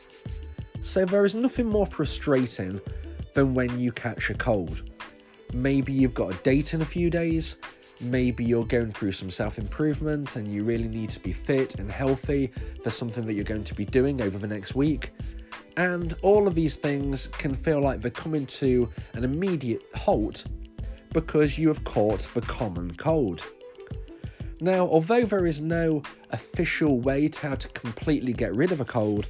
[0.83, 2.81] So there is nothing more frustrating
[3.35, 4.91] than when you catch a cold.
[5.53, 7.57] Maybe you've got a date in a few days,
[8.01, 11.91] maybe you're going through some self improvement and you really need to be fit and
[11.91, 12.51] healthy
[12.83, 15.13] for something that you're going to be doing over the next week.
[15.77, 20.47] And all of these things can feel like they're coming to an immediate halt
[21.17, 23.43] because you have caught the common cold.
[24.61, 28.85] Now, although there is no official way to how to completely get rid of a
[28.85, 29.27] cold,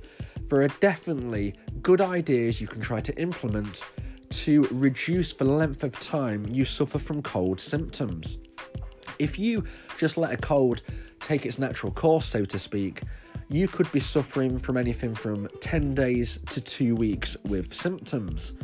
[0.48, 3.84] there are definitely good ideas you can try to implement
[4.30, 8.38] to reduce the length of time you suffer from cold symptoms.
[9.20, 9.62] If you
[9.96, 10.82] just let a cold
[11.20, 13.02] take its natural course, so to speak,
[13.48, 18.54] you could be suffering from anything from 10 days to two weeks with symptoms.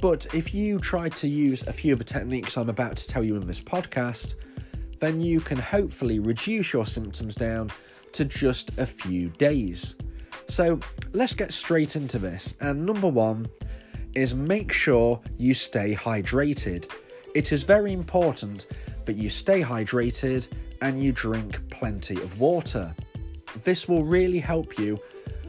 [0.00, 3.24] But if you try to use a few of the techniques I'm about to tell
[3.24, 4.34] you in this podcast,
[5.00, 7.70] then you can hopefully reduce your symptoms down
[8.12, 9.96] to just a few days.
[10.48, 10.78] So
[11.12, 12.54] let's get straight into this.
[12.60, 13.48] And number one
[14.14, 16.90] is make sure you stay hydrated.
[17.34, 18.66] It is very important
[19.06, 20.48] that you stay hydrated
[20.82, 22.94] and you drink plenty of water.
[23.64, 24.98] This will really help you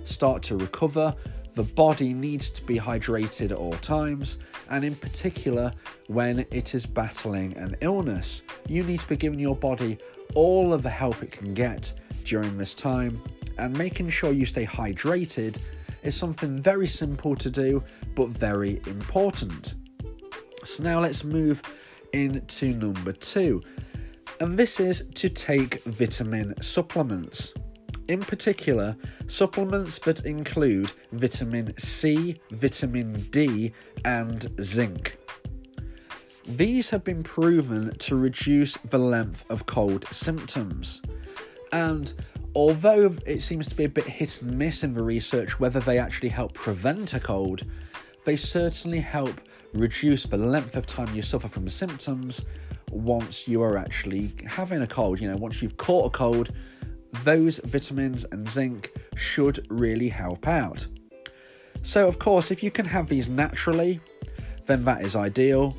[0.05, 1.13] start to recover
[1.57, 4.37] the body needs to be hydrated at all times,
[4.69, 5.73] and in particular
[6.05, 8.43] when it is battling an illness.
[8.67, 9.97] You need to be giving your body
[10.35, 11.91] all of the help it can get
[12.25, 13.19] during this time,
[13.57, 15.57] and making sure you stay hydrated
[16.03, 19.73] is something very simple to do but very important.
[20.63, 21.63] So, now let's move
[22.13, 23.63] into number two,
[24.39, 27.55] and this is to take vitamin supplements
[28.07, 28.95] in particular,
[29.27, 33.73] supplements that include vitamin C, vitamin D,
[34.05, 35.17] and zinc.
[36.47, 41.01] These have been proven to reduce the length of cold symptoms.
[41.73, 42.13] And
[42.55, 45.99] although it seems to be a bit hit and miss in the research whether they
[45.99, 47.63] actually help prevent a cold,
[48.23, 49.41] they certainly help
[49.73, 52.45] reduce the length of time you suffer from symptoms
[52.91, 55.19] once you are actually having a cold.
[55.19, 56.51] You know, once you've caught a cold,
[57.23, 60.85] those vitamins and zinc should really help out.
[61.83, 63.99] So, of course, if you can have these naturally,
[64.65, 65.77] then that is ideal.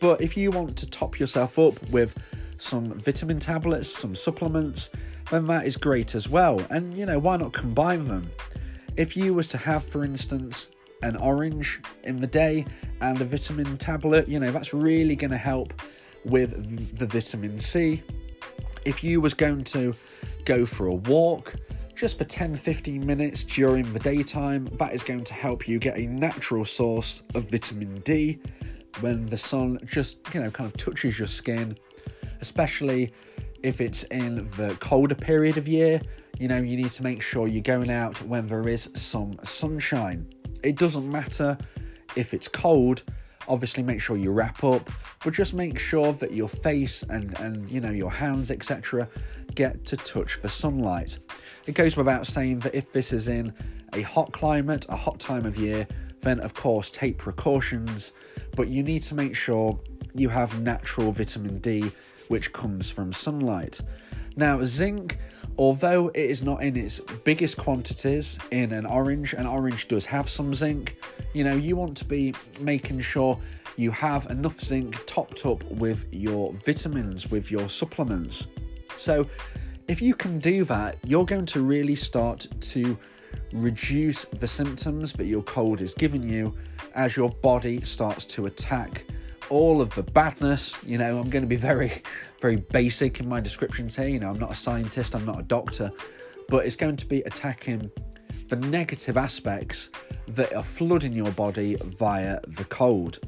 [0.00, 2.16] But if you want to top yourself up with
[2.58, 4.90] some vitamin tablets, some supplements,
[5.30, 6.60] then that is great as well.
[6.70, 8.30] And you know, why not combine them?
[8.96, 10.70] If you was to have, for instance,
[11.02, 12.64] an orange in the day
[13.00, 15.72] and a vitamin tablet, you know, that's really going to help
[16.24, 18.02] with the vitamin C
[18.84, 19.94] if you was going to
[20.44, 21.54] go for a walk
[21.94, 24.66] just for 10 15 minutes during the daytime.
[24.78, 28.40] That is going to help you get a natural source of vitamin D
[29.00, 31.76] when the sun just you know kind of touches your skin
[32.40, 33.12] especially
[33.62, 36.00] if it's in the colder period of year.
[36.38, 40.28] You know you need to make sure you're going out when there is some sunshine.
[40.62, 41.56] It doesn't matter
[42.16, 43.04] if it's cold
[43.48, 44.90] obviously make sure you wrap up
[45.22, 49.08] but just make sure that your face and and you know your hands etc
[49.54, 51.18] get to touch the sunlight
[51.66, 53.52] it goes without saying that if this is in
[53.92, 55.86] a hot climate a hot time of year
[56.20, 58.12] then of course take precautions
[58.56, 59.78] but you need to make sure
[60.14, 61.90] you have natural vitamin D
[62.28, 63.80] which comes from sunlight
[64.36, 65.18] now zinc
[65.58, 70.28] although it is not in its biggest quantities in an orange, an orange does have
[70.28, 70.96] some zinc.
[71.34, 73.38] You know, you want to be making sure
[73.76, 78.46] you have enough zinc topped up with your vitamins, with your supplements.
[78.96, 79.28] So,
[79.88, 82.96] if you can do that, you're going to really start to
[83.52, 86.54] reduce the symptoms that your cold is giving you
[86.94, 89.04] as your body starts to attack
[89.50, 90.76] all of the badness.
[90.86, 92.02] You know, I'm going to be very,
[92.40, 94.08] very basic in my descriptions here.
[94.08, 95.90] You know, I'm not a scientist, I'm not a doctor,
[96.48, 97.90] but it's going to be attacking
[98.48, 99.90] the negative aspects
[100.34, 103.18] that are flooding your body via the cold.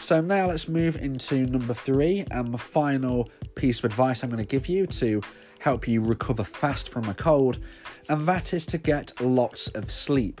[0.00, 4.44] So now let's move into number three and the final piece of advice I'm going
[4.44, 5.22] to give you to
[5.60, 7.60] help you recover fast from a cold,
[8.08, 10.40] and that is to get lots of sleep.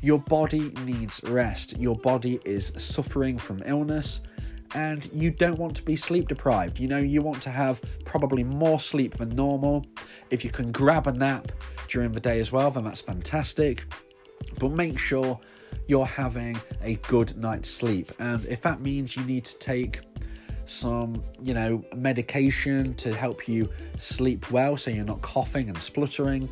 [0.00, 1.78] Your body needs rest.
[1.78, 4.20] Your body is suffering from illness
[4.74, 6.78] and you don't want to be sleep deprived.
[6.78, 9.86] You know, you want to have probably more sleep than normal.
[10.30, 11.52] If you can grab a nap
[11.88, 13.84] during the day as well, then that's fantastic.
[14.58, 15.38] But make sure
[15.86, 18.12] you're having a good night's sleep.
[18.18, 20.00] And if that means you need to take
[20.66, 26.48] some, you know, medication to help you sleep well so you're not coughing and spluttering,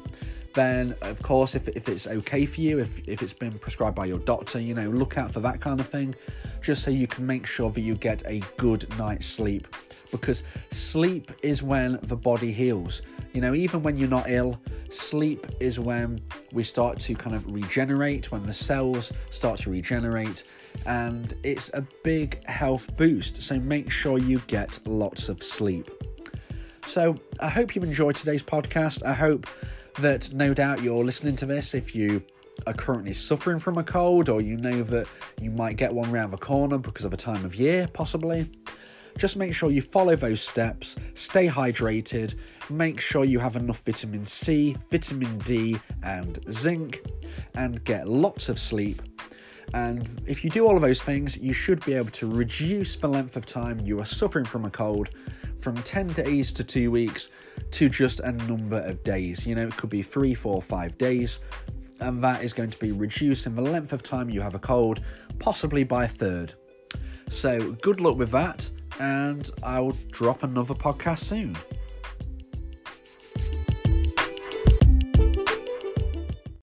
[0.54, 4.06] then of course if, if it's okay for you, if, if it's been prescribed by
[4.06, 6.14] your doctor, you know, look out for that kind of thing,
[6.62, 9.68] just so you can make sure that you get a good night's sleep.
[10.10, 13.02] Because sleep is when the body heals.
[13.36, 16.22] You know, even when you're not ill, sleep is when
[16.54, 20.44] we start to kind of regenerate, when the cells start to regenerate,
[20.86, 23.42] and it's a big health boost.
[23.42, 25.90] So make sure you get lots of sleep.
[26.86, 29.04] So I hope you've enjoyed today's podcast.
[29.04, 29.46] I hope
[29.98, 32.22] that no doubt you're listening to this if you
[32.66, 35.06] are currently suffering from a cold or you know that
[35.42, 38.50] you might get one round the corner because of a time of year, possibly.
[39.16, 42.34] Just make sure you follow those steps, stay hydrated,
[42.68, 47.02] make sure you have enough vitamin C, vitamin D, and zinc,
[47.54, 49.00] and get lots of sleep.
[49.74, 53.08] And if you do all of those things, you should be able to reduce the
[53.08, 55.10] length of time you are suffering from a cold
[55.58, 57.30] from 10 days to two weeks
[57.72, 59.46] to just a number of days.
[59.46, 61.40] You know, it could be three, four, five days,
[62.00, 65.00] and that is going to be reducing the length of time you have a cold,
[65.38, 66.54] possibly by a third.
[67.28, 68.70] So, good luck with that,
[69.00, 71.56] and I'll drop another podcast soon.